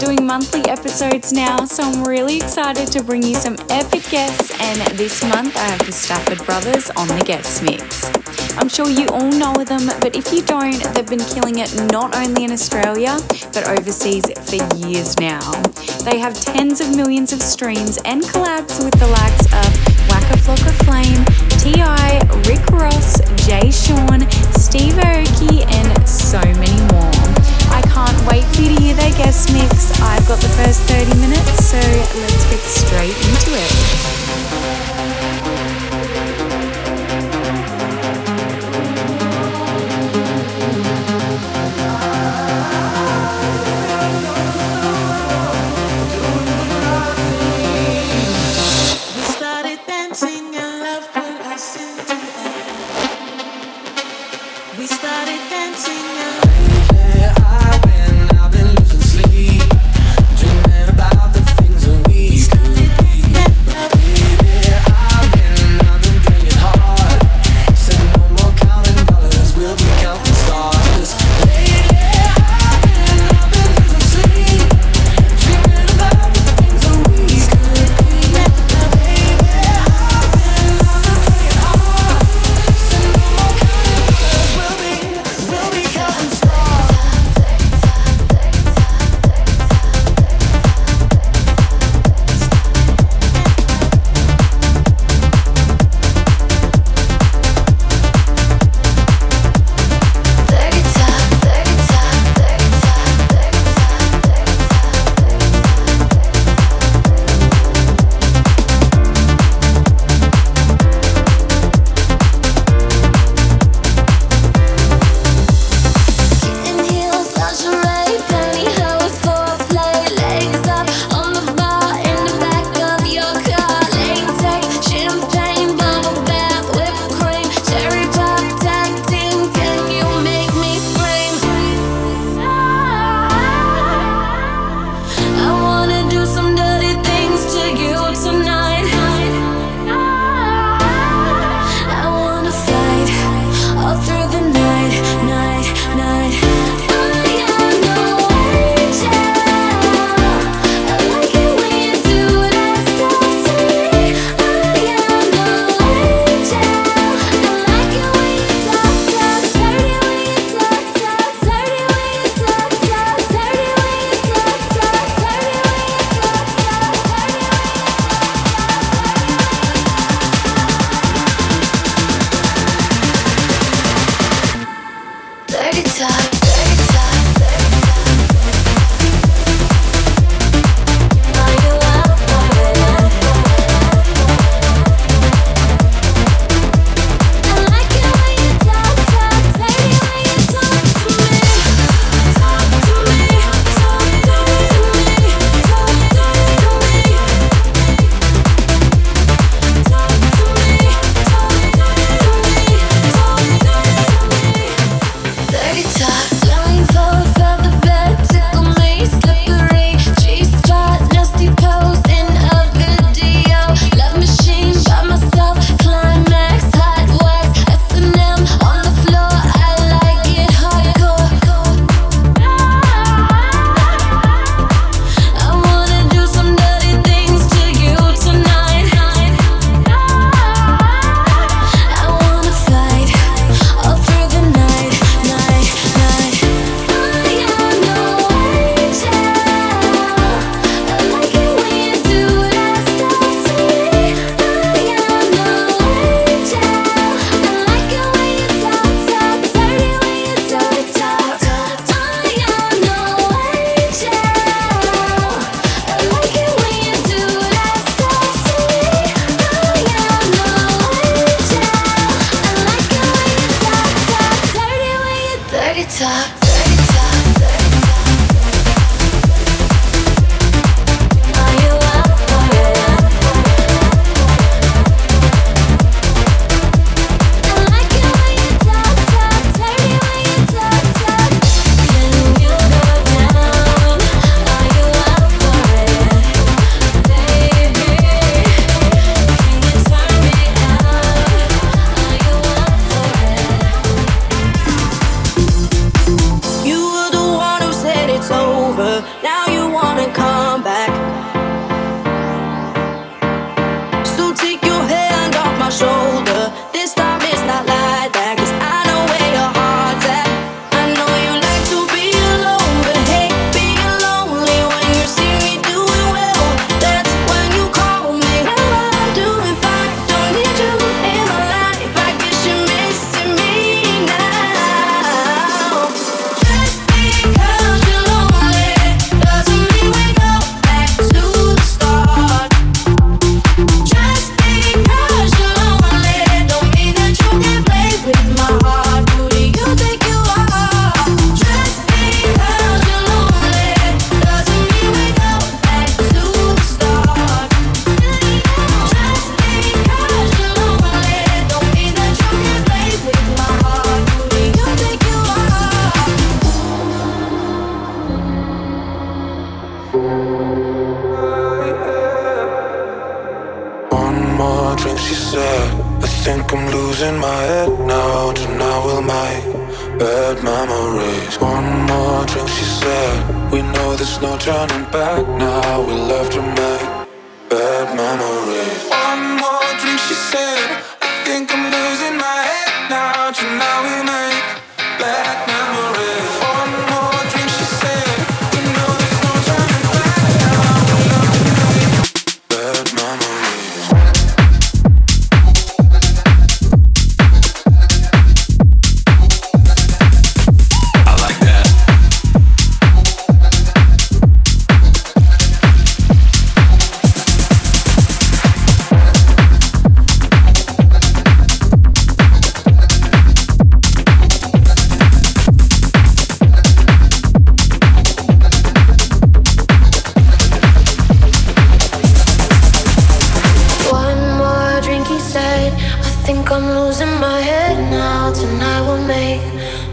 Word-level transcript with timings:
Doing 0.00 0.26
monthly 0.26 0.62
episodes 0.70 1.32
now, 1.32 1.64
so 1.64 1.82
I'm 1.82 2.04
really 2.04 2.36
excited 2.36 2.86
to 2.92 3.02
bring 3.02 3.22
you 3.22 3.34
some 3.34 3.56
epic 3.68 4.04
guests. 4.10 4.52
And 4.60 4.80
this 4.96 5.24
month 5.24 5.56
I 5.56 5.70
have 5.70 5.84
the 5.84 5.92
Stafford 5.92 6.46
Brothers 6.46 6.88
on 6.90 7.08
the 7.08 7.24
guest 7.24 7.64
mix. 7.64 8.08
I'm 8.56 8.68
sure 8.68 8.88
you 8.88 9.08
all 9.08 9.30
know 9.30 9.64
them, 9.64 9.86
but 10.00 10.14
if 10.14 10.32
you 10.32 10.42
don't, 10.42 10.80
they've 10.94 11.06
been 11.06 11.24
killing 11.34 11.58
it 11.58 11.74
not 11.90 12.14
only 12.16 12.44
in 12.44 12.52
Australia, 12.52 13.18
but 13.52 13.68
overseas 13.68 14.26
for 14.48 14.76
years 14.76 15.18
now. 15.18 15.40
They 16.04 16.18
have 16.18 16.34
tens 16.40 16.80
of 16.80 16.94
millions 16.94 17.32
of 17.32 17.42
streams 17.42 17.98
and 18.04 18.22
collabs 18.22 18.82
with 18.82 18.94
the 19.00 19.08
likes 19.08 19.46
of 19.46 19.68
Waka 20.08 20.38
Flocka 20.46 20.72
Flame, 20.86 21.24
T.I., 21.58 22.20
Rick 22.46 22.64
Ross, 22.70 23.18
Jay 23.46 23.70
Sean, 23.70 24.30
Steve 24.52 24.94
Aoki, 24.94 25.66
and 25.74 26.08
so 26.08 26.40
many 26.40 26.80
more. 26.92 27.17
Can't 27.98 28.26
wait 28.28 28.44
for 28.54 28.62
you 28.62 28.76
to 28.76 28.80
hear 28.80 28.94
their 28.94 29.10
guest 29.10 29.52
mix. 29.52 29.90
I've 30.00 30.24
got 30.28 30.38
the 30.38 30.48
first 30.50 30.82
30 30.82 31.18
minutes, 31.18 31.66
so 31.66 31.78
let's 32.20 32.48
get 32.48 32.60
straight 32.60 33.10
into 33.10 33.58
it. 33.58 34.17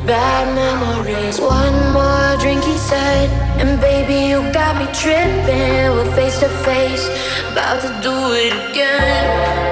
Bad 0.06 0.54
memories. 0.54 1.40
One 1.40 1.94
more 1.94 2.38
drink, 2.40 2.64
he 2.64 2.78
said. 2.78 3.30
And 3.60 3.80
baby, 3.82 4.30
you 4.30 4.42
got 4.54 4.78
me 4.78 4.86
tripping. 4.94 5.92
We're 5.96 6.16
face 6.16 6.40
to 6.40 6.50
face, 6.50 7.08
about 7.52 7.82
to 7.82 7.90
do 8.02 8.16
it 8.34 8.54
again. 8.70 9.65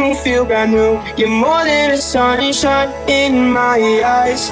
Me 0.00 0.14
feel 0.14 0.44
brand 0.44 0.72
new. 0.72 0.96
You're 1.16 1.28
more 1.28 1.64
than 1.64 1.90
a 1.92 1.96
sunshine 1.96 2.88
in 3.08 3.52
my 3.52 3.76
eyes. 4.00 4.48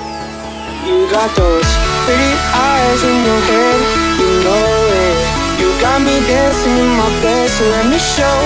You 0.84 1.08
got 1.10 1.32
those 1.36 1.68
pretty 2.04 2.34
eyes 2.52 3.00
in 3.02 3.18
your 3.24 3.42
head. 3.48 3.80
You 4.20 4.30
know 4.44 4.68
it. 5.04 5.16
You 5.60 5.68
got 5.80 6.04
me 6.04 6.16
dancing 6.28 6.76
in 6.84 6.90
my 7.00 7.10
bed, 7.24 7.48
so 7.48 7.64
let 7.64 7.86
me 7.88 7.98
show 7.98 8.40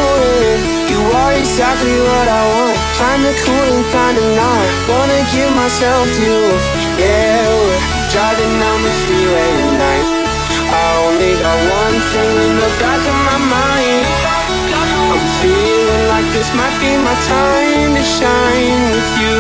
it. 0.47 0.61
You 0.93 1.01
are 1.21 1.33
exactly 1.35 1.97
what 2.07 2.27
I 2.31 2.43
want. 2.55 2.79
Kinda 3.03 3.33
cool 3.45 3.69
and 3.77 3.87
kinda 3.91 4.25
not. 4.39 4.67
Wanna 4.87 5.21
give 5.35 5.53
myself 5.59 6.07
to 6.07 6.21
you. 6.23 6.43
Yeah, 7.03 7.43
we're 7.51 7.83
driving 8.15 8.55
down 8.63 8.79
the 8.87 8.95
freeway 9.05 9.51
at 9.67 9.73
night. 9.87 10.07
I 10.71 10.87
only 11.07 11.33
got 11.43 11.59
one 11.83 11.99
thing 12.13 12.33
in 12.47 12.55
the 12.63 12.71
back 12.81 13.03
of 13.13 13.19
my 13.29 13.39
mind. 13.59 14.42
Feeling 15.43 16.07
like 16.07 16.29
this 16.31 16.55
might 16.55 16.77
be 16.79 16.95
my 17.03 17.17
time 17.27 17.91
to 17.99 18.05
shine 18.07 18.83
with 18.95 19.11
you, 19.19 19.35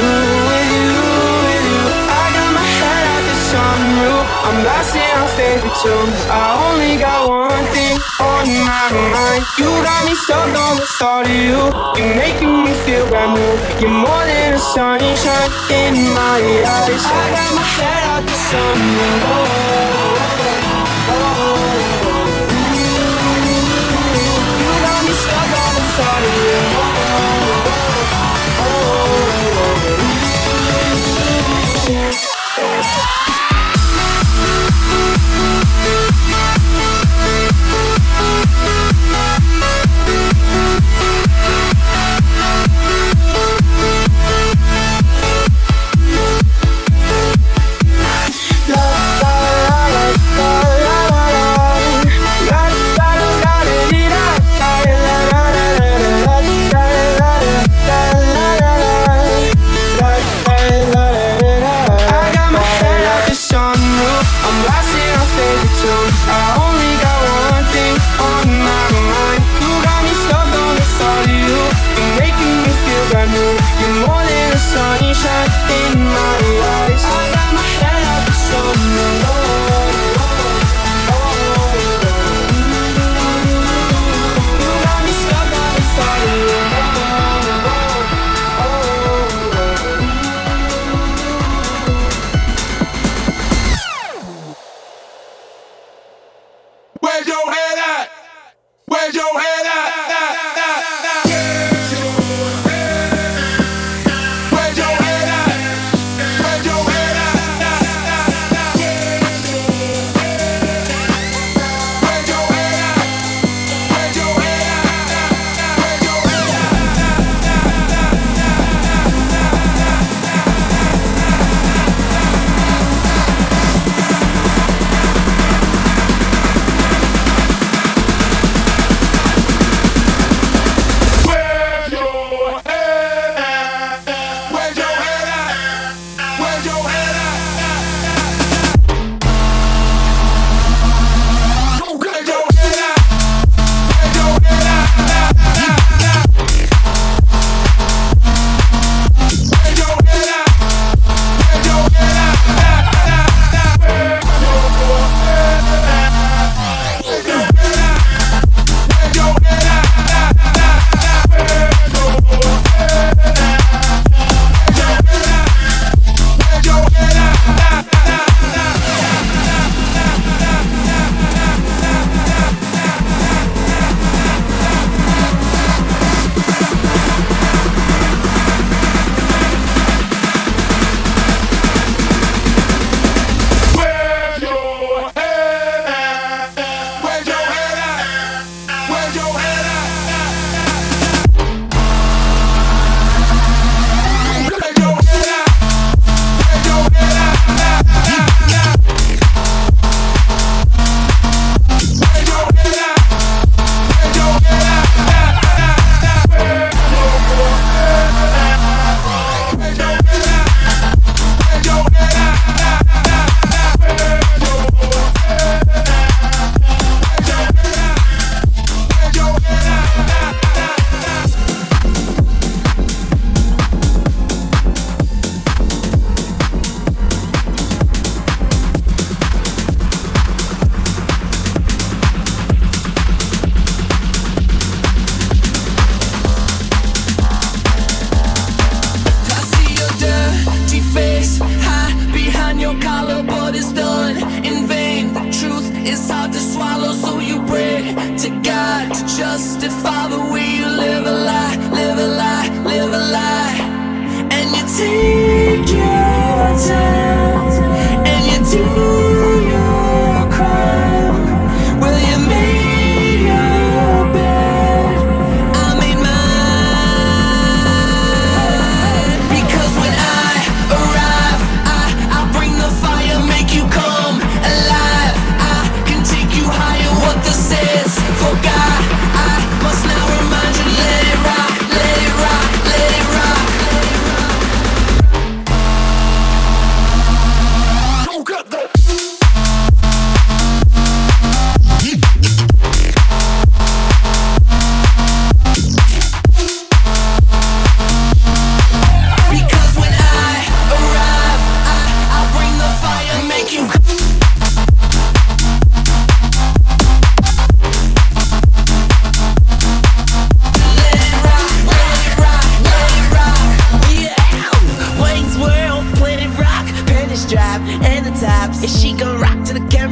with 0.50 0.68
you, 0.74 0.90
with 1.46 1.64
you. 1.70 1.82
I 2.10 2.24
got 2.34 2.50
my 2.58 2.66
head 2.74 3.04
out 3.06 3.22
the 3.22 3.36
sunroof. 3.54 4.26
I'm 4.42 4.56
blasting 4.66 5.10
our 5.14 5.30
favorite 5.38 5.78
tunes. 5.78 6.18
I 6.26 6.58
only 6.66 6.98
got 6.98 7.30
one 7.30 7.64
thing 7.70 8.02
on 8.18 8.50
my 8.66 8.90
mind. 9.14 9.46
You 9.54 9.70
got 9.86 10.02
me 10.02 10.18
stuck 10.18 10.50
on 10.50 10.82
the 10.82 10.88
thought 10.98 11.30
of 11.30 11.38
you. 11.38 11.70
You're 11.94 12.16
making 12.18 12.50
me 12.66 12.74
feel 12.82 13.06
brand 13.06 13.38
new. 13.38 13.54
You're 13.78 13.94
more 14.02 14.24
than 14.26 14.54
a 14.54 14.58
sunshine 14.58 15.50
in 15.70 15.94
my 16.18 16.42
eyes. 16.66 16.98
I 16.98 17.22
got 17.30 17.50
my 17.54 17.62
head 17.78 18.02
out 18.10 18.22
the 18.26 18.36
sunroof. 18.50 20.01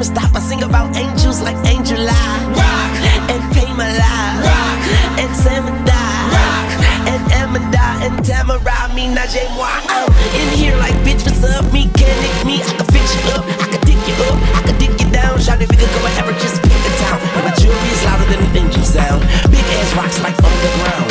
never 0.01 0.21
stop. 0.21 0.35
I 0.35 0.41
sing 0.41 0.63
about 0.63 0.97
angels 0.97 1.41
like 1.43 1.57
Angel 1.67 2.01
Eye. 2.01 2.41
Rock 2.57 2.93
and 3.29 3.43
pay 3.53 3.69
my 3.77 3.91
life. 3.93 4.41
Rock 4.45 4.81
and 5.21 5.33
Samadai. 5.37 6.17
Rock 6.33 6.69
and 7.13 7.23
Amanda 7.41 7.87
and 8.05 8.25
Tamara. 8.25 8.89
Me, 8.95 9.13
Najee, 9.13 9.49
moi. 9.57 9.69
I'm 9.89 10.09
in 10.41 10.49
here 10.57 10.77
like 10.77 10.95
bitch, 11.05 11.25
what's 11.25 11.45
up? 11.45 11.65
Me, 11.73 11.89
can 11.99 12.17
it 12.25 12.47
me? 12.47 12.63
I 12.63 12.73
can 12.79 12.87
fix 12.87 13.15
you 13.17 13.23
up. 13.37 13.45
I 13.61 13.67
can 13.73 13.81
dig 13.85 14.01
you 14.09 14.17
up. 14.25 14.39
I 14.57 14.61
can 14.67 14.79
dig 14.79 15.01
you 15.01 15.11
down. 15.13 15.39
Shout 15.39 15.61
if 15.61 15.71
we 15.71 15.77
could 15.77 15.93
go 15.93 16.01
wherever, 16.01 16.33
just 16.41 16.63
pick 16.63 16.73
the 16.73 16.93
town. 17.05 17.21
And 17.37 17.45
my 17.45 17.53
jewelry 17.61 17.91
is 17.93 18.05
louder 18.05 18.27
than 18.31 18.41
an 18.41 18.57
engine 18.57 18.85
sound. 18.85 19.21
Big 19.51 19.65
ass 19.79 19.95
rocks 19.97 20.19
like 20.23 20.37
underground. 20.41 21.10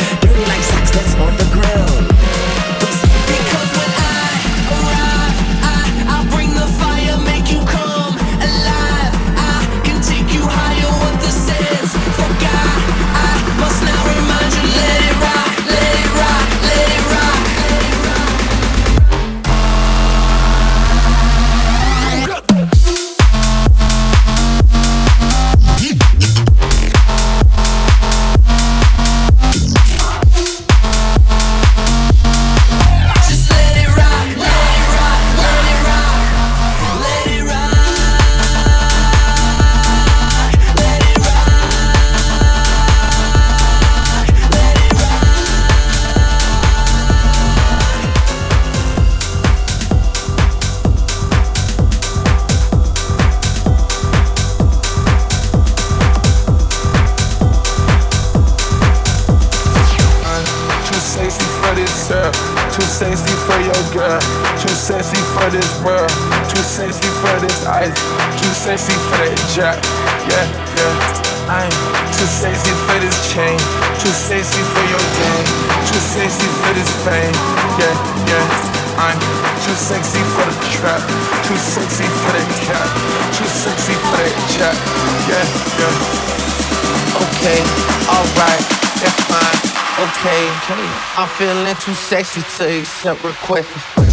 Okay, 87.16 87.60
alright, 88.08 88.64
that's 89.00 89.20
fine. 89.24 89.60
Okay, 90.00 90.42
okay. 90.64 90.86
I'm 91.16 91.28
feeling 91.28 91.74
too 91.76 91.94
sexy 91.94 92.42
to 92.58 92.80
accept 92.80 93.24
requests. 93.24 94.09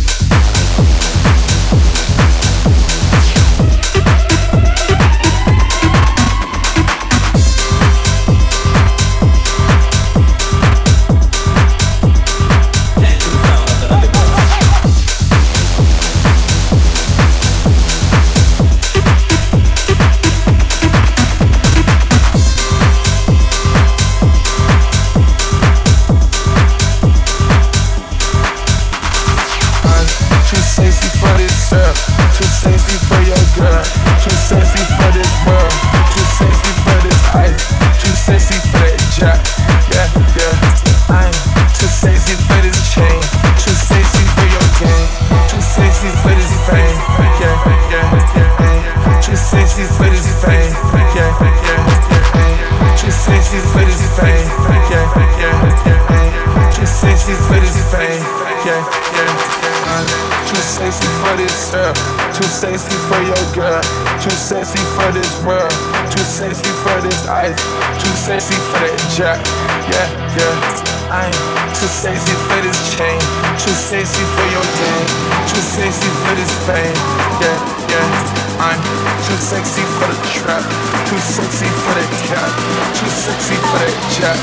eyes. 67.47 67.59
Too 68.03 68.15
sexy 68.15 68.55
for 68.55 68.79
that 68.83 68.97
jack. 69.15 69.39
Yeah, 69.87 70.07
yeah. 70.35 71.11
I 71.11 71.31
ain't 71.31 71.75
too 71.79 71.87
sexy 71.87 72.35
for 72.47 72.59
this 72.59 72.79
chain. 72.95 73.19
Too 73.55 73.71
sexy 73.71 74.23
for 74.35 74.47
your 74.51 74.67
game. 74.75 75.07
Too 75.47 75.63
sexy 75.63 76.09
for 76.23 76.33
this 76.35 76.51
fame. 76.67 76.97
Yeah, 77.39 77.57
yeah. 77.91 78.59
I'm 78.59 78.79
too 79.23 79.39
sexy 79.39 79.83
for 79.97 80.07
the 80.11 80.17
trap. 80.35 80.63
Too 81.07 81.19
sexy 81.19 81.69
for 81.83 81.93
that 81.95 82.11
cat. 82.27 82.51
Too 82.97 83.11
sexy 83.11 83.55
for 83.55 83.79
that 83.79 83.95
jack. 84.11 84.39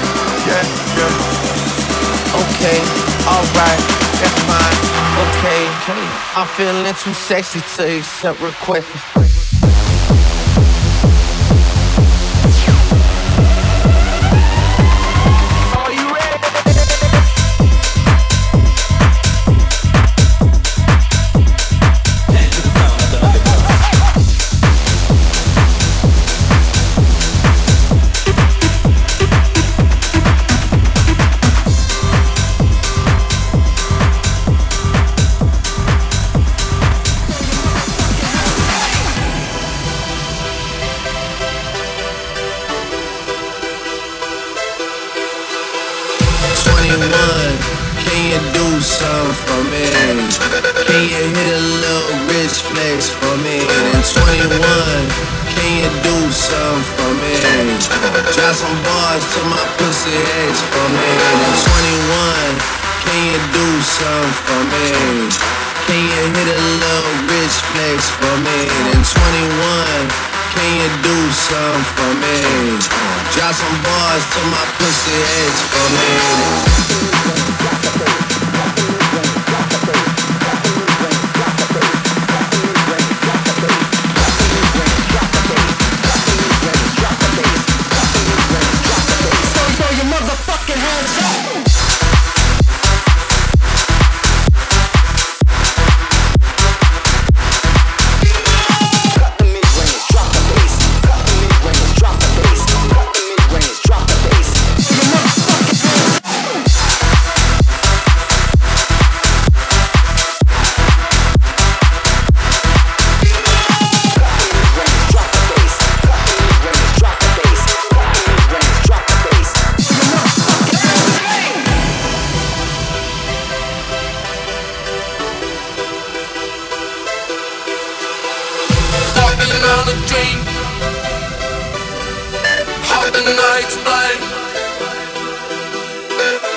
Yeah, 0.49 0.65
yeah. 0.97 1.13
Okay, 2.35 2.79
alright, 3.31 3.83
that's 4.19 4.41
mine. 4.51 4.81
Okay, 5.23 5.63
I'm 6.35 6.49
feeling 6.59 6.95
too 6.99 7.15
sexy 7.15 7.61
to 7.77 7.99
accept 7.99 8.41
requests. 8.41 9.24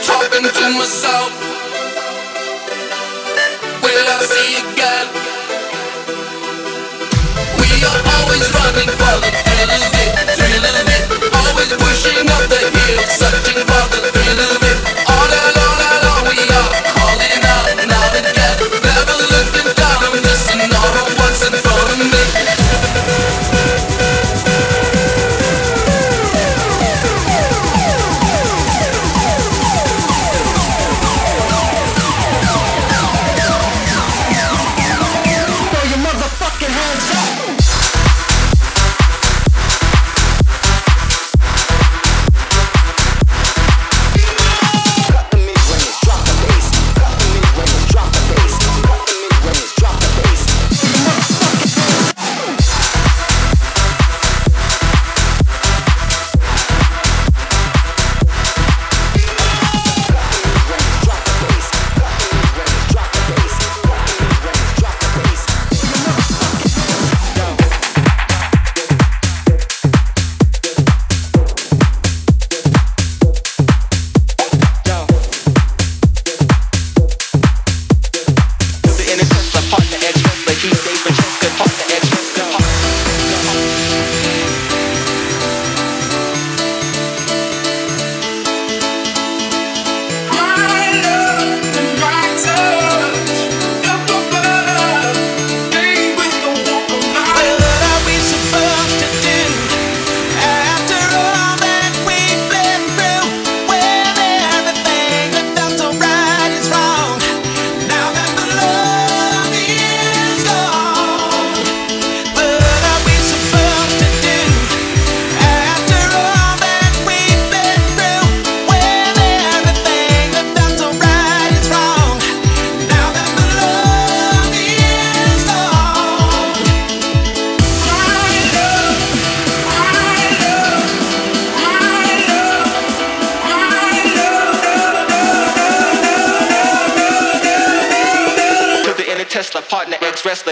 Talking 0.04 0.44
to 0.44 0.66
myself. 0.76 1.32
Will 3.82 4.08
I 4.08 4.20
see 4.28 4.60
again? 4.60 5.08
We 7.56 7.70
are 7.88 8.02
always 8.20 8.52
running 8.52 8.92
for 9.00 9.16
the 9.24 9.32
thrill 9.48 9.72
of 9.80 9.96
it, 9.96 10.12
thrill 10.36 10.66
of 10.68 10.90
it. 10.92 11.04
Always 11.40 11.72
pushing 11.72 12.28
up 12.36 12.44
the 12.52 12.60
hill, 12.60 13.00
searching 13.16 13.64
for 13.64 13.84
the 13.96 14.12
thrill 14.12 14.40
of 14.56 14.64
it. 14.64 14.67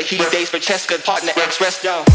He 0.05 0.17
days 0.29 0.49
for 0.51 0.59
chess, 0.59 0.85
good 0.85 1.03
partner, 1.03 1.31
X 1.35 1.59
rest 1.59 1.81
down. 1.81 2.05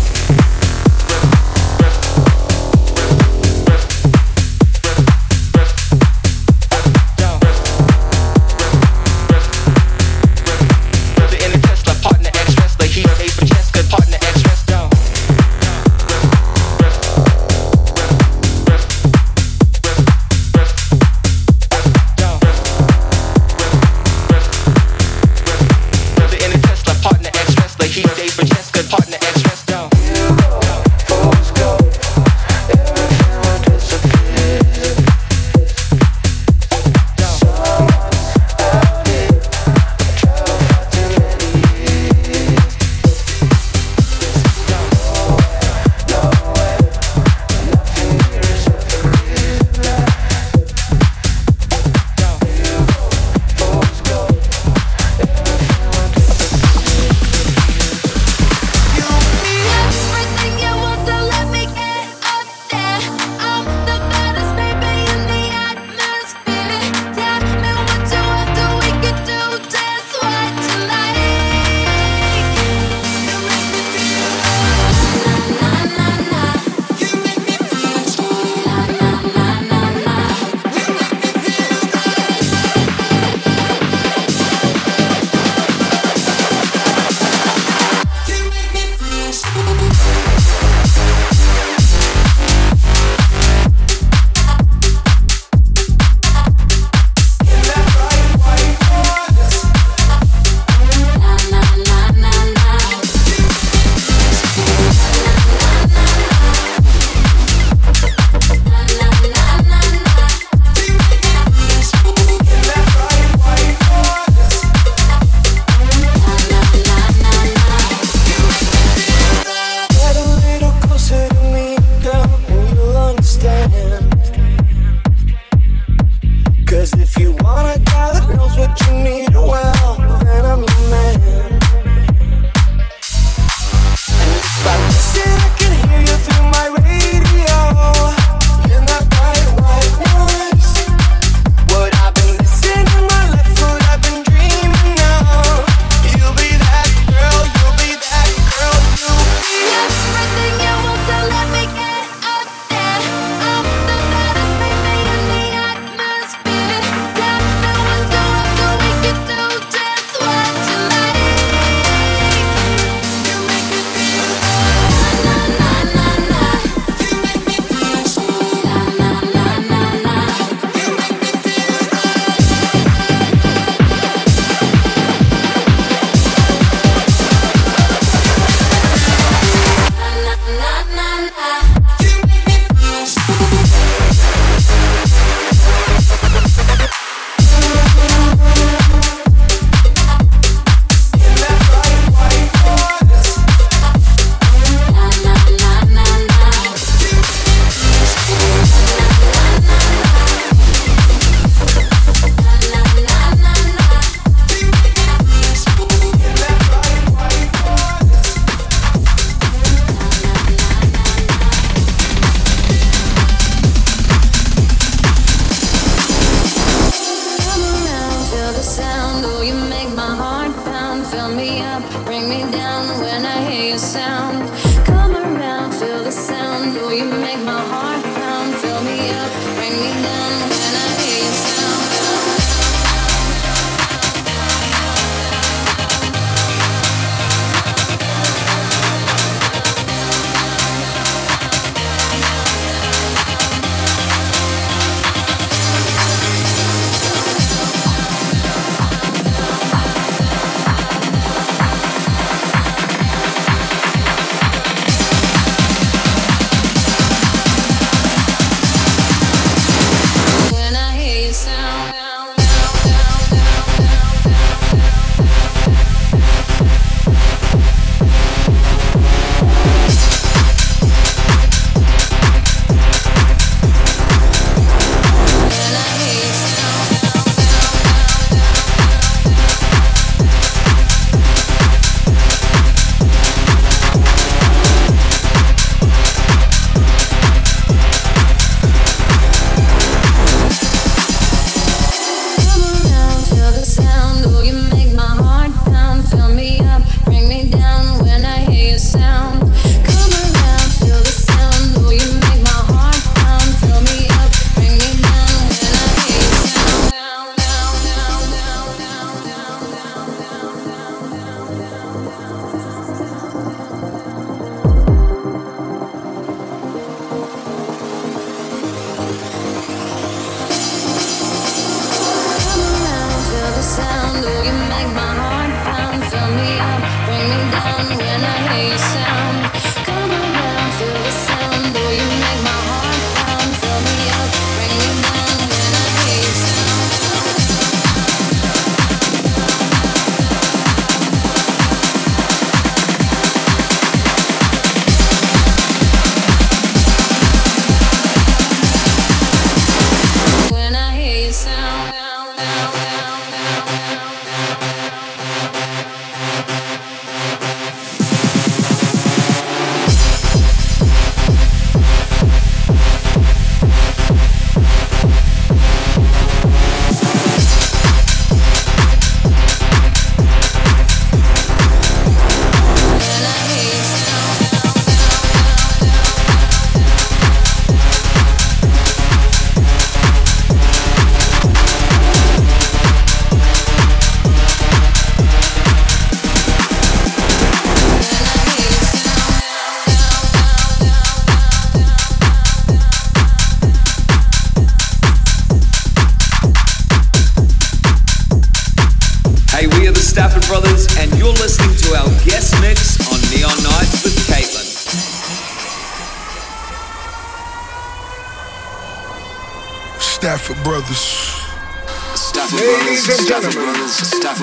Ladies 412.41 413.05
and 413.05 413.29
gentlemen, 413.29 413.69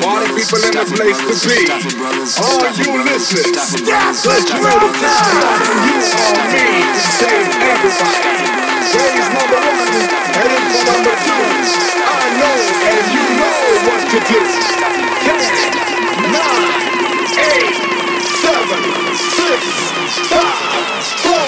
all 0.06 0.22
people 0.38 0.62
in 0.62 0.74
the 0.78 0.86
place 0.86 1.18
to 1.18 1.34
be. 1.50 1.66
Are 1.66 2.70
you 2.78 2.94
listening? 3.02 3.58
Let's 3.58 3.74
drill 3.82 4.78
the 4.78 4.90
time. 5.02 5.34
You 5.82 5.98
are 5.98 6.38
me, 6.54 6.94
save 6.94 7.50
everybody. 7.58 8.38
raise 8.94 9.30
number 9.34 9.58
one, 9.66 9.98
and 10.30 10.46
it's 10.46 10.78
number 10.86 11.10
two. 11.26 11.42
I 12.06 12.38
know, 12.38 12.58
and 12.86 13.02
you 13.18 13.24
know 13.34 13.66
what 13.90 14.02
to 14.14 14.20
do. 14.30 14.46
Ten, 15.26 15.42
nine, 16.38 16.70
eight, 17.50 17.82
seven, 18.22 18.82
six, 19.18 19.58
five, 20.30 21.02
four. 21.26 21.47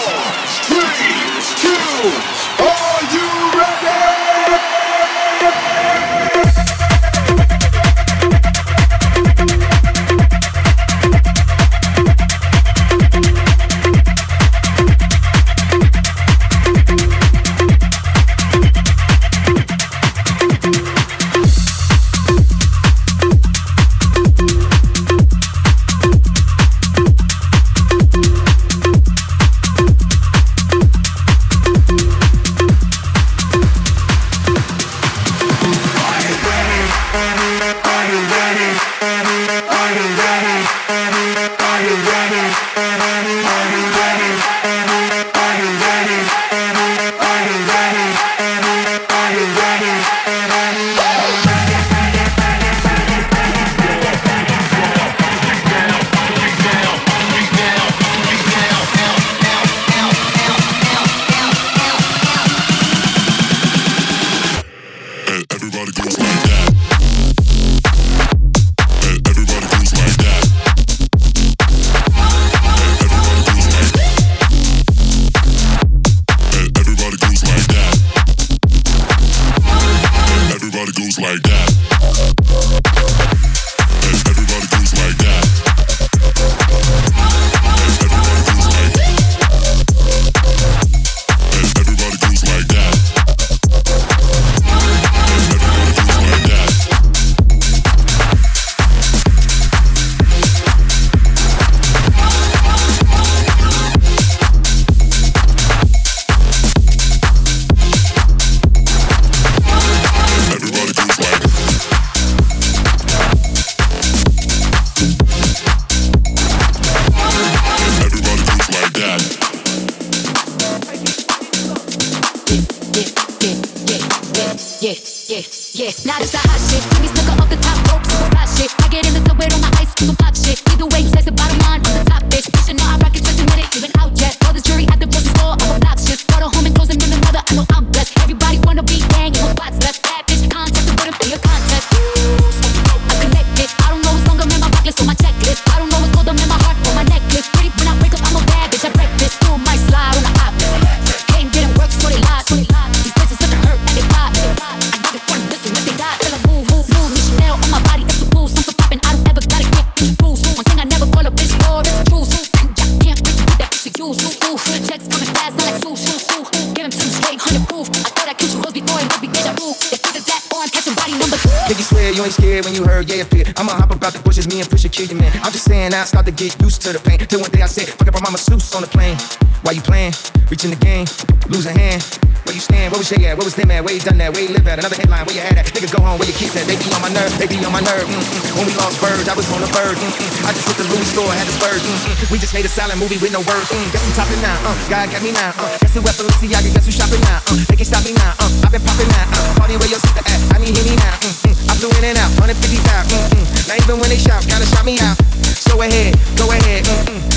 Till 177.30 177.46
one 177.46 177.54
day 177.54 177.62
I 177.62 177.70
said, 177.70 177.86
fuck 177.94 178.10
up 178.10 178.18
my 178.18 178.26
mama 178.26 178.42
on 178.42 178.82
the 178.82 178.90
plane. 178.90 179.14
Why 179.62 179.78
you 179.78 179.86
playing? 179.86 180.18
Reaching 180.50 180.74
the 180.74 180.82
game, 180.82 181.06
losing 181.46 181.78
hand. 181.78 182.02
Where 182.42 182.58
you 182.58 182.64
stand? 182.66 182.90
Where 182.90 182.98
was 182.98 183.06
she 183.06 183.22
at? 183.30 183.38
Where 183.38 183.46
was 183.46 183.54
them 183.54 183.70
at? 183.70 183.86
Where 183.86 183.94
you 183.94 184.02
done 184.02 184.18
that? 184.18 184.34
Where 184.34 184.42
you 184.42 184.50
live 184.50 184.66
at? 184.66 184.82
Another 184.82 184.98
headline, 184.98 185.30
where 185.30 185.38
you 185.38 185.46
had 185.46 185.54
at? 185.54 185.70
Niggas 185.70 185.94
go 185.94 186.02
home, 186.02 186.18
where 186.18 186.26
your 186.26 186.34
kids 186.34 186.58
at? 186.58 186.66
They 186.66 186.74
be 186.74 186.90
on 186.90 187.06
my 187.06 187.14
nerve, 187.14 187.30
they 187.38 187.46
be 187.46 187.62
on 187.62 187.70
my 187.70 187.86
nerve. 187.86 188.10
Mm-mm. 188.10 188.58
When 188.58 188.66
we 188.66 188.74
lost 188.82 188.98
birds, 188.98 189.30
I 189.30 189.38
was 189.38 189.46
on 189.54 189.62
the 189.62 189.70
bird. 189.70 189.94
Mm-mm. 189.94 190.50
I 190.50 190.58
just 190.58 190.66
hit 190.66 190.82
the 190.82 190.90
Louis 190.90 191.06
store, 191.06 191.30
had 191.30 191.46
the 191.46 191.54
spurs. 191.54 191.86
Mm-mm. 191.86 192.34
We 192.34 192.42
just 192.42 192.58
made 192.58 192.66
a 192.66 192.72
silent 192.74 192.98
movie 192.98 193.22
with 193.22 193.30
no 193.30 193.46
words. 193.46 193.70
Mm. 193.70 193.94
Guess 193.94 194.02
who 194.10 194.12
topping 194.18 194.42
now? 194.42 194.58
Uh. 194.66 194.74
God 194.90 195.14
got 195.14 195.22
me 195.22 195.30
now. 195.30 195.54
Uh. 195.54 195.70
Guess 195.86 195.94
who 195.94 196.02
weapon 196.02 196.26
Luciaga? 196.26 196.66
Guess 196.74 196.90
who 196.90 196.94
shopping 196.98 197.22
now? 197.30 197.46
Uh. 197.46 197.62
They 197.70 197.78
can't 197.78 197.94
stop 197.94 198.02
me 198.10 198.18
now. 198.18 198.34
Uh. 198.42 198.66
I've 198.66 198.74
been 198.74 198.82
popping 198.82 199.12
now. 199.14 199.30
Uh. 199.30 199.62
Party 199.62 199.78
where 199.78 199.92
your 199.94 200.02
sister 200.02 200.26
at? 200.26 200.40
I 200.50 200.58
need 200.58 200.74
hear 200.74 200.88
me 200.90 200.98
now. 200.98 201.14
Mm-mm. 201.22 201.70
I 201.70 201.78
flew 201.78 201.94
in 201.94 202.10
and 202.10 202.18
out, 202.18 202.34
155. 202.42 202.58
Mm-mm. 202.58 203.46
Not 203.70 203.78
even 203.78 204.02
when 204.02 204.10
they 204.10 204.18
shout, 204.18 204.42
gotta 204.50 204.66
shout 204.66 204.82
me 204.82 204.98
out. 204.98 205.14
So 205.62 205.78
ahead, 205.86 206.18
go 206.34 206.50
ahead 206.50 206.69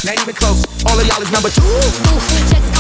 not 0.05 0.21
even 0.21 0.35
close. 0.35 0.65
All 0.87 0.99
of 0.99 1.07
y'all 1.07 1.23
is 1.23 1.31
number 1.31 1.49
two. 1.49 1.63
Ooh, 1.63 1.69
ooh, 1.69 2.72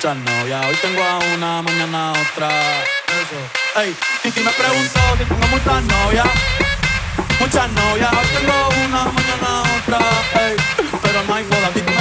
muchas 0.00 0.16
novias. 0.16 0.64
Hoy 0.64 0.76
tengo 0.80 1.02
a 1.02 1.18
una, 1.34 1.60
mañana 1.60 2.12
otra. 2.12 2.48
Eso. 2.48 3.80
Ey, 3.82 3.94
Titi 4.22 4.40
me 4.40 4.50
preguntó 4.52 5.00
si 5.18 5.24
tengo 5.26 5.46
muchas 5.48 5.84
novias. 5.84 6.26
Muchas 7.38 7.70
novias. 7.70 8.10
Hoy 8.10 8.26
tengo 8.38 8.68
una, 8.86 9.04
mañana 9.04 9.46
a 9.46 9.62
otra. 9.76 9.98
Ey, 10.42 10.56
pero 11.02 11.22
no 11.24 11.34
hay 11.34 11.44
boda. 11.44 11.68
Titi 11.74 11.99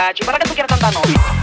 Jade. 0.00 0.24
Para 0.24 0.38
que 0.38 0.50
eu 0.50 0.54
quero 0.54 0.68
cantar? 0.68 1.39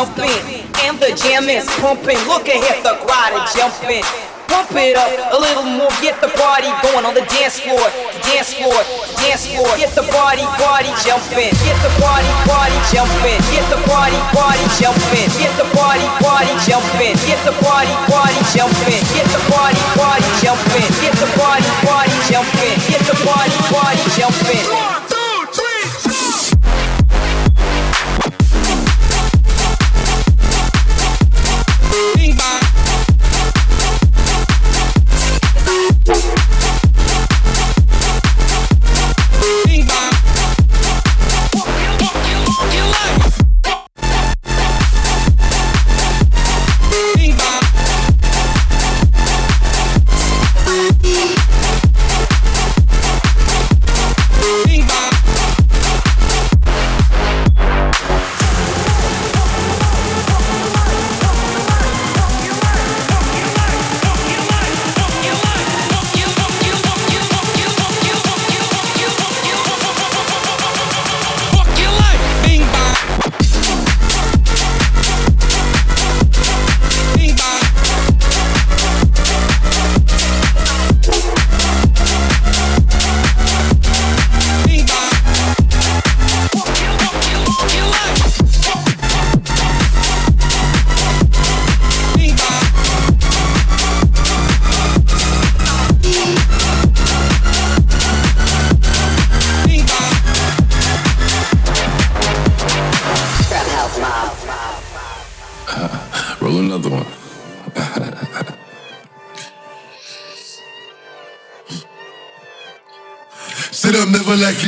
thumping, 0.00 0.64
and 0.88 0.96
the 0.96 1.12
jam 1.12 1.44
is 1.44 1.68
pumping. 1.76 2.16
Look 2.24 2.48
ahead, 2.48 2.80
the 2.80 2.96
crowd 3.04 3.36
is 3.36 3.52
jumping. 3.52 4.00
Pump 4.48 4.72
it 4.72 4.96
up 4.96 5.12
a 5.12 5.38
little 5.38 5.62
more, 5.62 5.92
get 6.00 6.16
the 6.24 6.32
party 6.40 6.72
going 6.80 7.04
on 7.04 7.12
the 7.12 7.22
dance 7.28 7.60
floor, 7.60 7.84
dance 8.24 8.56
floor, 8.56 8.80
dance 9.20 9.44
floor. 9.44 9.68
Get 9.76 9.92
the 9.92 10.02
party, 10.08 10.42
party 10.56 10.90
jumping, 11.04 11.52
get 11.62 11.76
the 11.84 11.92
party, 12.00 12.32
party 12.48 12.80
jumping, 12.88 13.38
get 13.52 13.66
the 13.68 13.78
party, 13.84 14.16
party 14.32 14.64
jumping, 14.80 15.28
get 15.36 15.52
the 15.60 15.68
party, 15.76 16.08
party 16.24 16.54
jumping, 16.64 17.14
get 17.28 17.38
the 17.44 17.52
party, 17.60 17.92
party 18.08 18.40
jumping, 18.56 19.04
get 19.12 19.28
the 19.28 19.40
party, 19.52 19.80
party 20.00 20.28
jumping, 20.40 20.90
get 21.04 21.14
the 21.20 21.28
party, 21.36 21.68
party 21.84 22.16
jumping, 22.32 22.76
get 22.88 23.02
the 23.04 23.16
party, 23.20 23.56
party 23.68 24.04
jumping. 24.16 24.89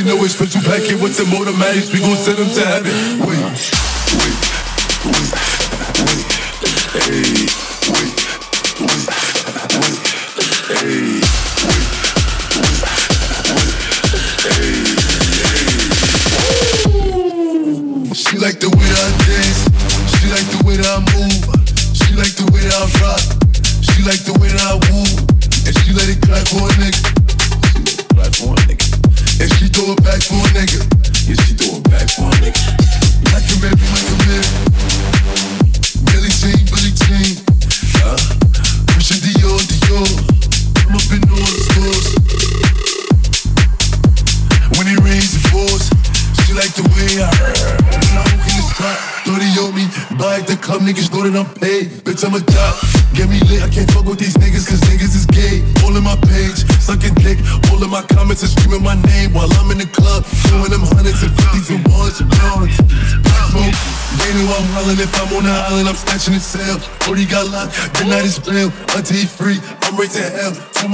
know 0.03 0.23
it's 0.23 0.35
special 0.35 0.61
packet 0.61 1.01
with 1.01 1.17
the 1.17 1.25
motor 1.25 1.55
maze. 1.57 1.91
We 1.91 1.99
gon' 1.99 2.15
send 2.17 2.37
them 2.37 2.49
to 2.49 2.65
heaven. 2.65 3.27
Wait. 3.27 3.72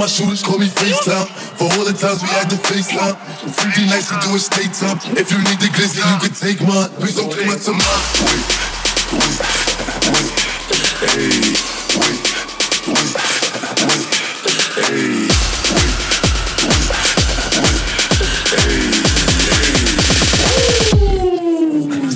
My 0.00 0.06
shooters, 0.06 0.42
call 0.42 0.58
me 0.58 0.64
FaceTime. 0.66 1.28
For 1.60 1.64
all 1.76 1.84
the 1.84 1.92
times 1.92 2.22
we 2.22 2.28
had 2.32 2.48
to 2.48 2.56
FaceTime. 2.56 3.12
Freaky 3.52 3.84
nights, 3.84 4.08
we 4.08 4.16
doing 4.24 4.40
state 4.40 4.72
time. 4.72 4.96
If 5.12 5.28
you 5.28 5.36
need 5.44 5.60
the 5.60 5.68
glizzy, 5.76 6.00
you 6.00 6.16
can 6.24 6.32
take 6.32 6.56
mine. 6.64 6.88
Please 6.96 7.20
don't 7.20 7.28
come 7.28 7.52
up 7.52 7.60
to 7.60 7.76
mine. 7.76 7.84
Wait, 8.24 8.40
wait, 9.12 9.36
wait, 10.08 10.32
hey, 11.04 11.52
wait, 12.00 12.16
wait, 12.88 13.12
wait, 13.84 14.08
hey, 14.80 15.28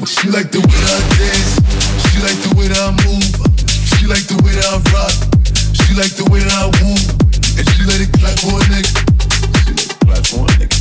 She 0.09 0.33
like 0.33 0.49
the 0.49 0.61
way 0.65 0.81
I 0.89 1.05
dance. 1.21 1.61
She 2.09 2.17
like 2.25 2.41
the 2.41 2.49
way 2.57 2.65
I 2.73 2.97
move. 3.05 3.29
She 3.69 4.09
like 4.09 4.25
the 4.25 4.41
way 4.41 4.57
I 4.57 4.81
rock. 4.89 5.13
She 5.77 5.93
like 5.93 6.17
the 6.17 6.25
way 6.33 6.41
I 6.41 6.73
woo. 6.81 7.14
And 7.57 7.67
she 7.71 7.85
let 7.87 8.01
it 8.01 8.11
for 8.41 8.51
a 8.51 8.63
nigga. 8.67 8.91
For 10.25 10.43
a 10.43 10.53
nigga. 10.59 10.79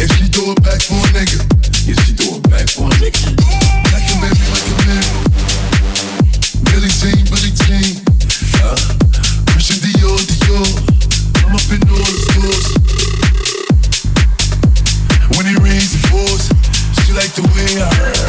And 0.00 0.08
she 0.12 0.24
throw 0.30 0.52
it 0.52 0.62
back 0.62 0.80
for 0.80 0.94
a 0.94 1.08
nigga. 1.10 1.38
Yeah, 1.86 1.98
she 2.04 2.12
throw 2.14 2.36
it 2.36 2.44
back 2.50 2.68
for 2.68 2.86
a 2.86 2.94
nigga. 3.02 3.18
Like. 3.82 4.06
Billy 6.70 6.90
Billy. 7.30 7.50
I'm 11.42 11.54
up 11.54 11.70
in 11.70 11.80
the. 11.80 11.92
When. 15.36 15.46
She 17.02 17.12
like 17.12 17.32
the 17.34 17.42
way 17.42 17.82
I. 17.82 18.21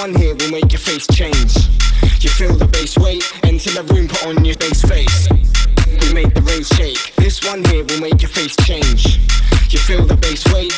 one 0.00 0.14
here 0.14 0.34
will 0.34 0.50
make 0.50 0.72
your 0.72 0.80
face 0.80 1.06
change. 1.08 1.68
You 2.24 2.30
feel 2.30 2.54
the 2.54 2.64
bass 2.64 2.96
weight, 2.96 3.22
enter 3.44 3.68
the 3.68 3.84
room, 3.92 4.08
put 4.08 4.24
on 4.24 4.42
your 4.46 4.56
bass 4.56 4.80
face. 4.80 5.28
We 5.28 6.14
make 6.14 6.32
the 6.32 6.40
room 6.40 6.64
shake. 6.64 7.14
This 7.16 7.44
one 7.44 7.62
here 7.64 7.84
will 7.84 8.00
make 8.00 8.22
your 8.22 8.30
face 8.30 8.56
change. 8.64 9.20
You 9.68 9.78
feel 9.78 10.06
the 10.06 10.16
bass 10.16 10.50
weight, 10.54 10.72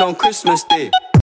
on 0.00 0.14
Christmas 0.14 0.64
Day. 0.64 0.90